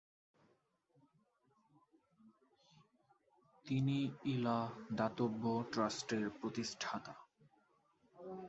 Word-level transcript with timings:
তিনি 3.65 3.97
ইলা 4.25 4.59
দাতব্য 4.95 5.43
ট্রাস্টের 5.71 6.25
প্রতিষ্ঠাতা। 6.29 7.13